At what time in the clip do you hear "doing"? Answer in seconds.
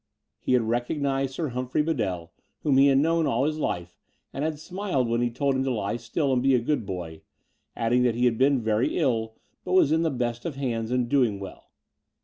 11.07-11.39